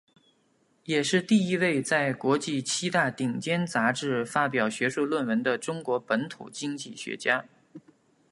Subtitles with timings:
[0.85, 7.45] 也是第一位在国际七大顶尖杂志发表学术论文的中国本土经济学家。